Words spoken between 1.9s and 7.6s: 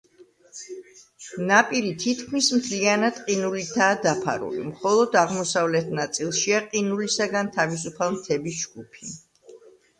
თითქმის მთლიანად ყინულითაა დაფარული, მხოლოდ აღმოსავლეთ ნაწილშია ყინულისაგან